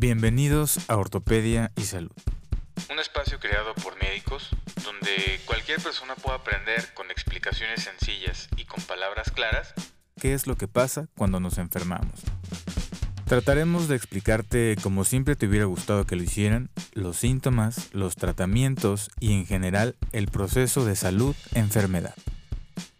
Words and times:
Bienvenidos 0.00 0.78
a 0.88 0.96
Ortopedia 0.96 1.72
y 1.74 1.80
Salud. 1.80 2.12
Un 2.88 3.00
espacio 3.00 3.40
creado 3.40 3.74
por 3.74 4.00
médicos 4.00 4.48
donde 4.84 5.40
cualquier 5.44 5.82
persona 5.82 6.14
pueda 6.14 6.36
aprender 6.36 6.94
con 6.94 7.10
explicaciones 7.10 7.82
sencillas 7.82 8.48
y 8.56 8.64
con 8.64 8.80
palabras 8.84 9.32
claras 9.32 9.74
qué 10.20 10.34
es 10.34 10.46
lo 10.46 10.56
que 10.56 10.68
pasa 10.68 11.08
cuando 11.16 11.40
nos 11.40 11.58
enfermamos. 11.58 12.20
Trataremos 13.24 13.88
de 13.88 13.96
explicarte, 13.96 14.76
como 14.84 15.02
siempre 15.02 15.34
te 15.34 15.48
hubiera 15.48 15.64
gustado 15.64 16.06
que 16.06 16.14
lo 16.14 16.22
hicieran, 16.22 16.70
los 16.92 17.16
síntomas, 17.16 17.92
los 17.92 18.14
tratamientos 18.14 19.10
y 19.18 19.32
en 19.32 19.46
general 19.46 19.96
el 20.12 20.28
proceso 20.28 20.84
de 20.84 20.94
salud-enfermedad. 20.94 22.14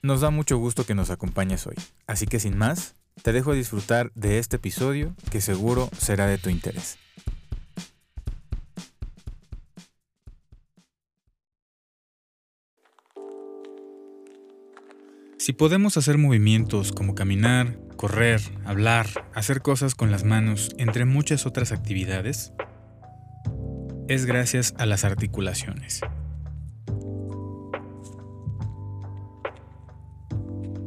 Nos 0.03 0.23
da 0.23 0.31
mucho 0.31 0.59
gusto 0.59 0.85
que 0.85 0.97
nos 0.97 1.11
acompañes 1.11 1.65
hoy, 1.69 1.77
así 2.09 2.27
que 2.27 2.41
sin 2.41 2.59
más, 2.59 2.97
te 3.23 3.33
dejo 3.33 3.55
disfrutar 3.55 4.11
de 4.15 4.39
este 4.39 4.57
episodio 4.57 5.15
que 5.31 5.41
seguro 5.41 5.91
será 5.99 6.27
de 6.27 6.39
tu 6.39 6.51
interés. 6.51 6.99
Si 15.39 15.55
podemos 15.55 15.97
hacer 15.97 16.19
movimientos 16.19 16.93
como 16.93 17.15
caminar, 17.15 17.79
correr, 17.97 18.41
hablar, 18.67 19.07
hacer 19.35 19.63
cosas 19.63 19.95
con 19.95 20.11
las 20.11 20.25
manos, 20.25 20.75
entre 20.77 21.07
muchas 21.07 21.47
otras 21.47 21.73
actividades, 21.73 22.53
es 24.09 24.27
gracias 24.27 24.75
a 24.77 24.85
las 24.85 25.05
articulaciones. 25.05 26.03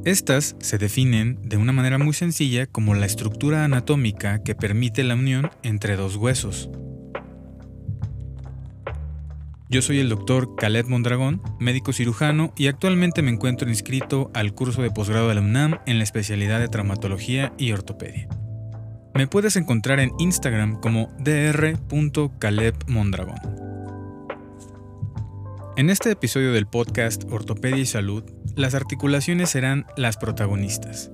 Estas 0.04 0.55
se 0.60 0.80
definen 0.80 1.38
de 1.44 1.58
una 1.58 1.73
manera 1.73 2.00
muy 2.00 2.14
sencilla 2.14 2.66
como 2.66 2.96
la 2.96 3.05
estructura 3.05 3.66
anatómica 3.66 4.42
que 4.42 4.55
permite 4.55 5.04
la 5.04 5.14
unión 5.14 5.52
entre 5.62 5.96
dos 5.96 6.16
huesos. 6.16 6.72
Yo 9.70 9.84
soy 9.84 10.00
el 10.00 10.09
doctor 10.09 10.56
Caleb 10.56 10.88
Mondragón, 10.88 11.44
médico 11.59 11.94
cirujano, 11.94 12.52
y 12.58 12.66
actualmente 12.66 13.22
me 13.22 13.30
encuentro 13.30 13.70
inscrito 13.70 14.31
al 14.34 14.56
curso 14.56 14.81
de 14.81 14.90
posgrado 14.90 15.30
de 15.30 15.36
la 15.36 15.42
UNAM 15.42 15.78
en 15.86 16.00
la 16.00 16.03
especialidad 16.03 16.59
de 16.59 16.68
traumatología 16.68 17.53
y 17.59 17.72
ortopedia. 17.72 18.28
Me 19.14 19.28
puedes 19.28 19.56
encontrar 19.56 20.00
en 20.00 20.14
Instagram 20.18 20.81
como 20.81 21.16
dr.calebmondragón. 21.20 23.70
En 25.77 25.89
este 25.89 26.11
episodio 26.11 26.52
del 26.52 26.67
podcast 26.67 27.23
Ortopedia 27.31 27.77
y 27.77 27.86
Salud 27.86 28.23
las 28.58 28.75
articulaciones 28.75 29.50
serán 29.50 29.86
las 29.95 30.17
protagonistas. 30.17 31.09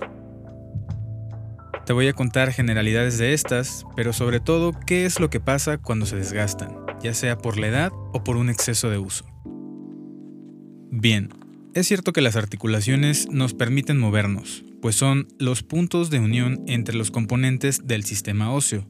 Te 1.86 1.92
voy 1.92 2.08
a 2.08 2.12
contar 2.12 2.52
generalidades 2.52 3.18
de 3.18 3.34
estas, 3.34 3.86
pero 3.94 4.12
sobre 4.12 4.40
todo 4.40 4.72
qué 4.86 5.06
es 5.06 5.20
lo 5.20 5.30
que 5.30 5.38
pasa 5.38 5.78
cuando 5.78 6.06
se 6.06 6.16
desgastan, 6.16 6.76
ya 7.00 7.14
sea 7.14 7.38
por 7.38 7.56
la 7.56 7.68
edad 7.68 7.92
o 8.12 8.24
por 8.24 8.36
un 8.36 8.50
exceso 8.50 8.90
de 8.90 8.98
uso. 8.98 9.24
Bien, 10.90 11.28
es 11.74 11.86
cierto 11.86 12.12
que 12.12 12.20
las 12.20 12.34
articulaciones 12.34 13.28
nos 13.30 13.54
permiten 13.54 13.98
movernos, 13.98 14.64
pues 14.82 14.96
son 14.96 15.28
los 15.38 15.62
puntos 15.62 16.10
de 16.10 16.18
unión 16.18 16.64
entre 16.66 16.96
los 16.96 17.12
componentes 17.12 17.86
del 17.86 18.04
sistema 18.04 18.52
óseo. 18.52 18.84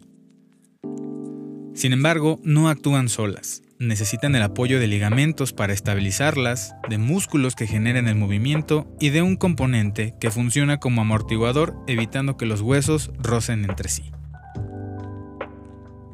Sin 1.75 1.93
embargo, 1.93 2.41
no 2.43 2.71
actúan 2.71 3.11
solas, 3.11 3.63
necesitan 3.79 4.35
el 4.35 4.43
apoyo 4.43 4.81
de 4.81 4.87
ligamentos 4.87 5.53
para 5.53 5.73
estabilizarlas, 5.73 6.75
de 6.89 6.99
músculos 6.99 7.55
que 7.55 7.67
generen 7.67 8.09
el 8.09 8.17
movimiento 8.17 8.87
y 9.01 9.11
de 9.11 9.23
un 9.23 9.37
componente 9.37 10.15
que 10.21 10.31
funciona 10.31 10.79
como 10.79 11.01
amortiguador 11.01 11.77
evitando 11.87 12.37
que 12.37 12.47
los 12.47 12.61
huesos 12.61 13.11
rocen 13.19 13.65
entre 13.65 13.89
sí. 13.89 14.11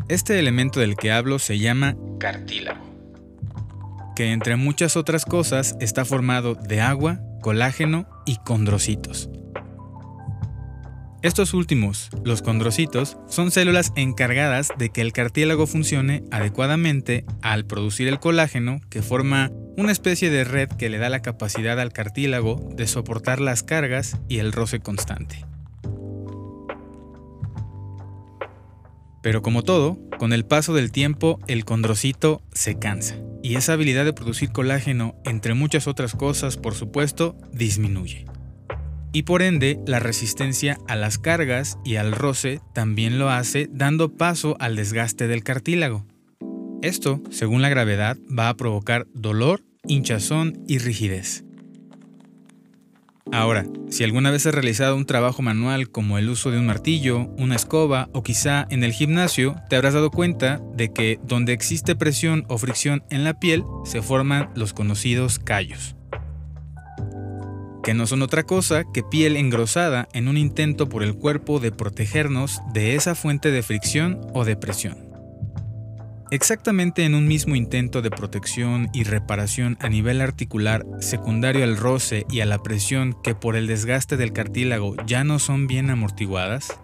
Este 0.08 0.38
elemento 0.38 0.80
del 0.80 0.96
que 0.96 1.12
hablo 1.12 1.38
se 1.38 1.58
llama 1.58 1.96
cartílago, 2.20 2.84
que 4.14 4.32
entre 4.32 4.56
muchas 4.56 4.96
otras 4.96 5.24
cosas 5.24 5.76
está 5.80 6.04
formado 6.04 6.54
de 6.54 6.82
agua, 6.82 7.20
colágeno 7.40 8.06
y 8.26 8.36
condrocitos. 8.36 9.30
Estos 11.24 11.54
últimos, 11.54 12.10
los 12.22 12.42
condrocitos, 12.42 13.16
son 13.28 13.50
células 13.50 13.94
encargadas 13.96 14.68
de 14.76 14.90
que 14.90 15.00
el 15.00 15.14
cartílago 15.14 15.66
funcione 15.66 16.22
adecuadamente 16.30 17.24
al 17.40 17.64
producir 17.64 18.08
el 18.08 18.20
colágeno, 18.20 18.82
que 18.90 19.00
forma 19.00 19.50
una 19.78 19.90
especie 19.90 20.28
de 20.28 20.44
red 20.44 20.68
que 20.68 20.90
le 20.90 20.98
da 20.98 21.08
la 21.08 21.22
capacidad 21.22 21.80
al 21.80 21.94
cartílago 21.94 22.68
de 22.76 22.86
soportar 22.86 23.40
las 23.40 23.62
cargas 23.62 24.18
y 24.28 24.36
el 24.36 24.52
roce 24.52 24.80
constante. 24.80 25.46
Pero 29.22 29.40
como 29.40 29.62
todo, 29.62 29.98
con 30.18 30.34
el 30.34 30.44
paso 30.44 30.74
del 30.74 30.92
tiempo 30.92 31.40
el 31.46 31.64
condrocito 31.64 32.42
se 32.52 32.78
cansa 32.78 33.16
y 33.42 33.56
esa 33.56 33.72
habilidad 33.72 34.04
de 34.04 34.12
producir 34.12 34.52
colágeno, 34.52 35.14
entre 35.24 35.54
muchas 35.54 35.86
otras 35.86 36.14
cosas, 36.14 36.58
por 36.58 36.74
supuesto, 36.74 37.34
disminuye 37.50 38.26
y 39.14 39.22
por 39.22 39.40
ende 39.40 39.78
la 39.86 40.00
resistencia 40.00 40.76
a 40.88 40.96
las 40.96 41.18
cargas 41.18 41.78
y 41.84 41.96
al 41.96 42.12
roce 42.12 42.60
también 42.74 43.18
lo 43.18 43.30
hace 43.30 43.70
dando 43.72 44.12
paso 44.12 44.56
al 44.58 44.76
desgaste 44.76 45.28
del 45.28 45.44
cartílago. 45.44 46.04
Esto, 46.82 47.22
según 47.30 47.62
la 47.62 47.70
gravedad, 47.70 48.18
va 48.26 48.50
a 48.50 48.56
provocar 48.56 49.06
dolor, 49.14 49.62
hinchazón 49.86 50.64
y 50.66 50.78
rigidez. 50.78 51.44
Ahora, 53.32 53.64
si 53.88 54.04
alguna 54.04 54.30
vez 54.30 54.46
has 54.46 54.54
realizado 54.54 54.96
un 54.96 55.06
trabajo 55.06 55.42
manual 55.42 55.88
como 55.90 56.18
el 56.18 56.28
uso 56.28 56.50
de 56.50 56.58
un 56.58 56.66
martillo, 56.66 57.28
una 57.38 57.56
escoba 57.56 58.10
o 58.12 58.22
quizá 58.22 58.66
en 58.68 58.84
el 58.84 58.92
gimnasio, 58.92 59.56
te 59.70 59.76
habrás 59.76 59.94
dado 59.94 60.10
cuenta 60.10 60.60
de 60.74 60.92
que 60.92 61.20
donde 61.22 61.52
existe 61.52 61.94
presión 61.96 62.44
o 62.48 62.58
fricción 62.58 63.04
en 63.10 63.24
la 63.24 63.38
piel 63.38 63.64
se 63.84 64.02
forman 64.02 64.50
los 64.54 64.72
conocidos 64.72 65.38
callos 65.38 65.96
que 67.84 67.94
no 67.94 68.06
son 68.06 68.22
otra 68.22 68.44
cosa 68.44 68.84
que 68.92 69.02
piel 69.02 69.36
engrosada 69.36 70.08
en 70.14 70.26
un 70.26 70.38
intento 70.38 70.88
por 70.88 71.02
el 71.02 71.14
cuerpo 71.14 71.60
de 71.60 71.70
protegernos 71.70 72.60
de 72.72 72.96
esa 72.96 73.14
fuente 73.14 73.50
de 73.50 73.62
fricción 73.62 74.20
o 74.32 74.44
de 74.44 74.56
presión. 74.56 74.96
Exactamente 76.30 77.04
en 77.04 77.14
un 77.14 77.28
mismo 77.28 77.54
intento 77.54 78.00
de 78.00 78.10
protección 78.10 78.88
y 78.94 79.04
reparación 79.04 79.76
a 79.80 79.90
nivel 79.90 80.22
articular 80.22 80.84
secundario 80.98 81.62
al 81.62 81.76
roce 81.76 82.24
y 82.30 82.40
a 82.40 82.46
la 82.46 82.58
presión 82.58 83.14
que 83.22 83.34
por 83.34 83.54
el 83.54 83.66
desgaste 83.66 84.16
del 84.16 84.32
cartílago 84.32 84.96
ya 85.06 85.22
no 85.22 85.38
son 85.38 85.66
bien 85.66 85.90
amortiguadas, 85.90 86.80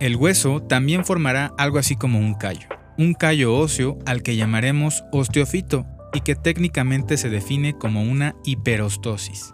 el 0.00 0.16
hueso 0.16 0.60
también 0.60 1.04
formará 1.04 1.52
algo 1.56 1.78
así 1.78 1.94
como 1.94 2.18
un 2.18 2.34
callo, 2.34 2.66
un 2.98 3.14
callo 3.14 3.56
óseo 3.56 3.98
al 4.04 4.24
que 4.24 4.34
llamaremos 4.34 5.04
osteofito 5.12 5.86
y 6.12 6.20
que 6.20 6.34
técnicamente 6.34 7.16
se 7.16 7.30
define 7.30 7.78
como 7.78 8.02
una 8.02 8.34
hiperostosis 8.44 9.52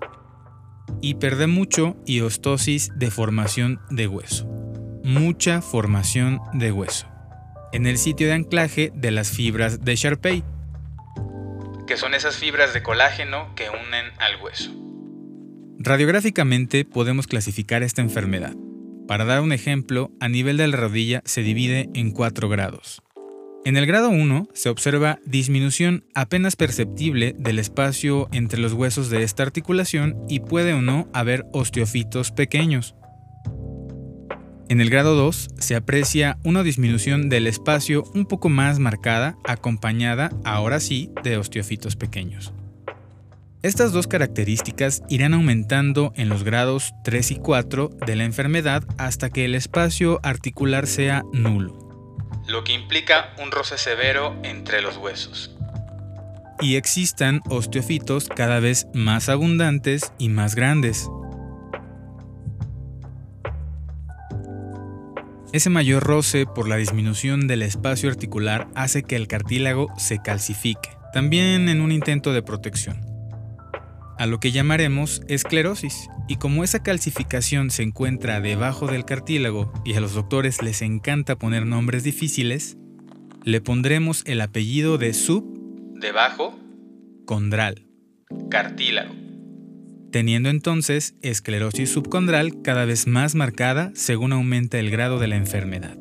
de 1.00 1.46
mucho 1.46 1.96
y 2.06 2.20
ostosis 2.20 2.90
de 2.96 3.10
formación 3.10 3.80
de 3.90 4.06
hueso. 4.06 4.46
Mucha 5.04 5.62
formación 5.62 6.40
de 6.52 6.72
hueso. 6.72 7.06
En 7.72 7.86
el 7.86 7.98
sitio 7.98 8.26
de 8.26 8.34
anclaje 8.34 8.92
de 8.94 9.10
las 9.10 9.30
fibras 9.30 9.84
de 9.84 9.96
Sharpei, 9.96 10.44
que 11.86 11.96
son 11.96 12.14
esas 12.14 12.36
fibras 12.36 12.74
de 12.74 12.82
colágeno 12.82 13.54
que 13.54 13.70
unen 13.70 14.06
al 14.18 14.42
hueso. 14.42 14.70
Radiográficamente 15.78 16.84
podemos 16.84 17.26
clasificar 17.26 17.82
esta 17.82 18.02
enfermedad. 18.02 18.54
Para 19.06 19.24
dar 19.24 19.40
un 19.40 19.52
ejemplo, 19.52 20.10
a 20.20 20.28
nivel 20.28 20.58
de 20.58 20.68
la 20.68 20.76
rodilla 20.76 21.22
se 21.24 21.42
divide 21.42 21.88
en 21.94 22.10
cuatro 22.10 22.48
grados. 22.50 23.02
En 23.64 23.76
el 23.76 23.86
grado 23.86 24.08
1 24.08 24.48
se 24.54 24.68
observa 24.68 25.18
disminución 25.26 26.04
apenas 26.14 26.56
perceptible 26.56 27.34
del 27.38 27.58
espacio 27.58 28.28
entre 28.32 28.60
los 28.60 28.72
huesos 28.72 29.10
de 29.10 29.24
esta 29.24 29.42
articulación 29.42 30.16
y 30.28 30.40
puede 30.40 30.72
o 30.74 30.80
no 30.80 31.08
haber 31.12 31.44
osteofitos 31.52 32.30
pequeños. 32.30 32.94
En 34.68 34.80
el 34.80 34.90
grado 34.90 35.16
2 35.16 35.48
se 35.58 35.74
aprecia 35.74 36.38
una 36.44 36.62
disminución 36.62 37.28
del 37.28 37.46
espacio 37.46 38.04
un 38.14 38.26
poco 38.26 38.48
más 38.48 38.78
marcada, 38.78 39.36
acompañada, 39.44 40.30
ahora 40.44 40.78
sí, 40.78 41.10
de 41.24 41.36
osteofitos 41.36 41.96
pequeños. 41.96 42.52
Estas 43.62 43.92
dos 43.92 44.06
características 44.06 45.02
irán 45.08 45.34
aumentando 45.34 46.12
en 46.16 46.28
los 46.28 46.44
grados 46.44 46.94
3 47.02 47.32
y 47.32 47.36
4 47.36 47.90
de 48.06 48.16
la 48.16 48.24
enfermedad 48.24 48.84
hasta 48.98 49.30
que 49.30 49.44
el 49.44 49.56
espacio 49.56 50.20
articular 50.22 50.86
sea 50.86 51.24
nulo 51.32 51.87
lo 52.48 52.64
que 52.64 52.72
implica 52.72 53.34
un 53.38 53.52
roce 53.52 53.78
severo 53.78 54.36
entre 54.42 54.82
los 54.82 54.96
huesos. 54.96 55.54
Y 56.60 56.74
existan 56.74 57.40
osteofitos 57.48 58.28
cada 58.28 58.58
vez 58.58 58.88
más 58.92 59.28
abundantes 59.28 60.12
y 60.18 60.28
más 60.30 60.56
grandes. 60.56 61.08
Ese 65.52 65.70
mayor 65.70 66.02
roce 66.02 66.46
por 66.46 66.68
la 66.68 66.76
disminución 66.76 67.46
del 67.46 67.62
espacio 67.62 68.10
articular 68.10 68.66
hace 68.74 69.04
que 69.04 69.14
el 69.14 69.28
cartílago 69.28 69.88
se 69.96 70.20
calcifique, 70.20 70.90
también 71.12 71.68
en 71.68 71.80
un 71.80 71.92
intento 71.92 72.32
de 72.32 72.42
protección 72.42 73.08
a 74.18 74.26
lo 74.26 74.40
que 74.40 74.52
llamaremos 74.52 75.22
esclerosis. 75.28 76.10
Y 76.28 76.36
como 76.36 76.62
esa 76.62 76.82
calcificación 76.82 77.70
se 77.70 77.82
encuentra 77.82 78.42
debajo 78.42 78.86
del 78.86 79.06
cartílago 79.06 79.72
y 79.84 79.94
a 79.94 80.00
los 80.00 80.12
doctores 80.12 80.62
les 80.62 80.82
encanta 80.82 81.36
poner 81.36 81.64
nombres 81.64 82.04
difíciles, 82.04 82.76
le 83.44 83.62
pondremos 83.62 84.22
el 84.26 84.42
apellido 84.42 84.98
de 84.98 85.14
sub, 85.14 85.44
debajo, 85.94 86.58
condral, 87.24 87.86
cartílago. 88.50 89.14
teniendo 90.12 90.50
entonces 90.50 91.14
esclerosis 91.22 91.90
subcondral 91.90 92.62
cada 92.62 92.84
vez 92.84 93.06
más 93.06 93.34
marcada 93.34 93.90
según 93.94 94.32
aumenta 94.32 94.78
el 94.78 94.90
grado 94.90 95.18
de 95.18 95.28
la 95.28 95.36
enfermedad. 95.36 95.96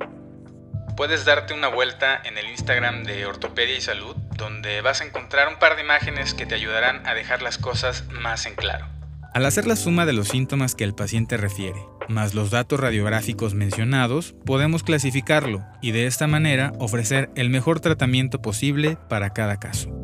Puedes 0.98 1.26
darte 1.26 1.54
una 1.54 1.68
vuelta 1.68 2.22
en 2.26 2.38
el 2.38 2.50
Instagram 2.50 3.04
de 3.04 3.26
Ortopedia 3.26 3.78
y 3.78 3.82
Salud, 3.82 4.16
donde 4.36 4.82
vas 4.82 5.02
a 5.02 5.06
encontrar 5.06 5.48
un 5.48 5.60
par 5.60 5.76
de 5.76 5.84
imágenes 5.84 6.34
que 6.34 6.46
te 6.46 6.56
ayudarán 6.56 7.06
a 7.06 7.14
dejar 7.14 7.42
las 7.42 7.58
cosas 7.58 8.06
más 8.10 8.46
en 8.46 8.56
claro. 8.56 8.97
Al 9.38 9.46
hacer 9.46 9.68
la 9.68 9.76
suma 9.76 10.08
de 10.08 10.14
los 10.14 10.30
síntomas 10.30 10.74
que 10.74 10.84
el 10.84 10.96
paciente 10.96 11.38
refiere, 11.38 11.80
más 12.10 12.34
los 12.34 12.50
datos 12.50 12.80
radiográficos 12.80 13.54
mencionados, 13.54 14.34
podemos 14.48 14.82
clasificarlo 14.82 15.64
y 15.80 15.92
de 15.92 16.08
esta 16.08 16.26
manera 16.26 16.74
ofrecer 16.80 17.30
el 17.36 17.52
mejor 17.52 17.80
tratamiento 17.80 18.42
posible 18.42 18.98
para 19.10 19.34
cada 19.34 19.58
caso. 19.58 19.96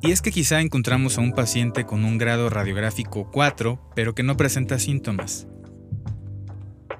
Y 0.00 0.10
es 0.10 0.22
que 0.22 0.32
quizá 0.32 0.62
encontramos 0.62 1.18
a 1.18 1.20
un 1.20 1.32
paciente 1.32 1.84
con 1.84 2.06
un 2.06 2.16
grado 2.16 2.48
radiográfico 2.48 3.30
4, 3.30 3.92
pero 3.94 4.14
que 4.14 4.22
no 4.22 4.38
presenta 4.38 4.78
síntomas. 4.78 5.46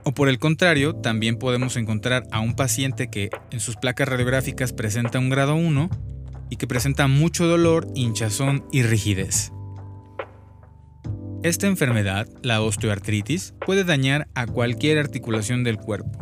O 0.04 0.12
por 0.12 0.28
el 0.28 0.38
contrario, 0.38 0.94
también 0.94 1.38
podemos 1.38 1.78
encontrar 1.78 2.24
a 2.30 2.40
un 2.40 2.54
paciente 2.54 3.08
que 3.08 3.30
en 3.50 3.60
sus 3.60 3.76
placas 3.76 4.08
radiográficas 4.08 4.74
presenta 4.74 5.18
un 5.18 5.30
grado 5.30 5.54
1 5.54 5.88
y 6.50 6.56
que 6.56 6.66
presenta 6.66 7.08
mucho 7.08 7.46
dolor, 7.46 7.86
hinchazón 7.94 8.66
y 8.72 8.82
rigidez. 8.82 9.52
Esta 11.42 11.66
enfermedad, 11.66 12.28
la 12.42 12.62
osteoartritis, 12.62 13.54
puede 13.66 13.82
dañar 13.82 14.28
a 14.36 14.46
cualquier 14.46 14.98
articulación 14.98 15.64
del 15.64 15.76
cuerpo, 15.76 16.16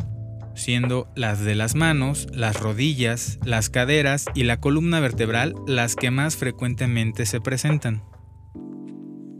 siendo 0.55 1.11
las 1.15 1.41
de 1.45 1.53
las 1.53 1.75
manos, 1.75 2.27
las 2.33 2.59
rodillas, 2.59 3.37
las 3.45 3.69
caderas 3.69 4.25
y 4.33 4.45
la 4.45 4.59
columna 4.59 4.99
vertebral 4.99 5.53
las 5.67 5.95
que 5.95 6.09
más 6.09 6.37
frecuentemente 6.37 7.27
se 7.27 7.39
presentan. 7.39 8.03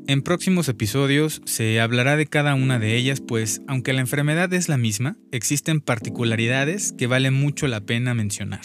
En 0.06 0.22
próximos 0.22 0.70
episodios 0.70 1.42
se 1.46 1.82
hablará 1.82 2.16
de 2.16 2.28
cada 2.28 2.54
una 2.54 2.78
de 2.78 2.96
ellas, 2.96 3.20
pues 3.20 3.64
aunque 3.68 3.94
la 3.94 4.02
enfermedad 4.02 4.54
es 4.54 4.70
la 4.70 4.78
misma, 4.78 5.18
existen 5.32 5.82
particularidades 5.82 6.94
que 6.96 7.08
vale 7.08 7.32
mucho 7.32 7.68
la 7.68 7.82
pena 7.82 8.14
mencionar. 8.14 8.62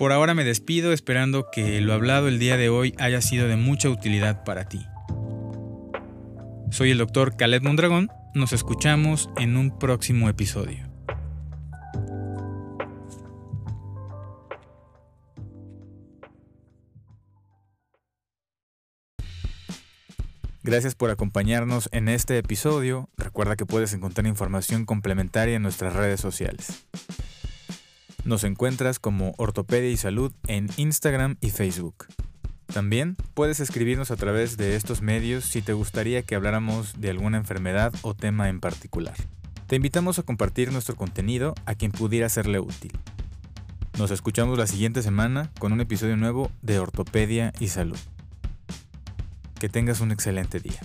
Por 0.00 0.12
ahora 0.12 0.32
me 0.32 0.44
despido 0.44 0.94
esperando 0.94 1.50
que 1.52 1.78
lo 1.82 1.92
hablado 1.92 2.26
el 2.26 2.38
día 2.38 2.56
de 2.56 2.70
hoy 2.70 2.94
haya 2.96 3.20
sido 3.20 3.48
de 3.48 3.56
mucha 3.56 3.90
utilidad 3.90 4.44
para 4.44 4.66
ti. 4.66 4.80
Soy 6.70 6.90
el 6.90 6.96
doctor 6.96 7.36
Caleb 7.36 7.62
Mondragón, 7.62 8.08
nos 8.34 8.54
escuchamos 8.54 9.28
en 9.36 9.58
un 9.58 9.78
próximo 9.78 10.30
episodio. 10.30 10.90
Gracias 20.62 20.94
por 20.94 21.10
acompañarnos 21.10 21.90
en 21.92 22.08
este 22.08 22.38
episodio. 22.38 23.10
Recuerda 23.18 23.54
que 23.54 23.66
puedes 23.66 23.92
encontrar 23.92 24.26
información 24.26 24.86
complementaria 24.86 25.56
en 25.56 25.62
nuestras 25.62 25.92
redes 25.92 26.22
sociales. 26.22 26.86
Nos 28.30 28.44
encuentras 28.44 29.00
como 29.00 29.34
Ortopedia 29.38 29.90
y 29.90 29.96
Salud 29.96 30.32
en 30.46 30.68
Instagram 30.76 31.36
y 31.40 31.50
Facebook. 31.50 32.06
También 32.72 33.16
puedes 33.34 33.58
escribirnos 33.58 34.12
a 34.12 34.16
través 34.16 34.56
de 34.56 34.76
estos 34.76 35.02
medios 35.02 35.44
si 35.44 35.62
te 35.62 35.72
gustaría 35.72 36.22
que 36.22 36.36
habláramos 36.36 37.00
de 37.00 37.10
alguna 37.10 37.38
enfermedad 37.38 37.92
o 38.02 38.14
tema 38.14 38.48
en 38.48 38.60
particular. 38.60 39.16
Te 39.66 39.74
invitamos 39.74 40.20
a 40.20 40.22
compartir 40.22 40.70
nuestro 40.70 40.94
contenido 40.94 41.56
a 41.66 41.74
quien 41.74 41.90
pudiera 41.90 42.28
serle 42.28 42.60
útil. 42.60 42.92
Nos 43.98 44.12
escuchamos 44.12 44.56
la 44.56 44.68
siguiente 44.68 45.02
semana 45.02 45.50
con 45.58 45.72
un 45.72 45.80
episodio 45.80 46.16
nuevo 46.16 46.52
de 46.62 46.78
Ortopedia 46.78 47.52
y 47.58 47.66
Salud. 47.66 47.98
Que 49.58 49.68
tengas 49.68 50.00
un 50.00 50.12
excelente 50.12 50.60
día. 50.60 50.78